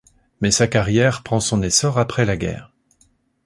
[0.39, 2.73] Mais sa carrière prend son essor après la guerre.